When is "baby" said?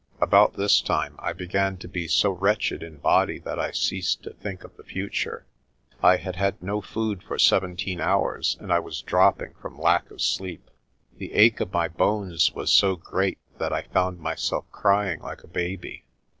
15.47-16.05